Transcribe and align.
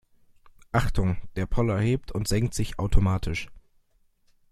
Achtung, 0.71 1.17
der 1.35 1.45
Poller 1.45 1.79
hebt 1.79 2.11
und 2.11 2.27
senkt 2.27 2.55
sich 2.55 2.79
automatisch. 2.79 3.49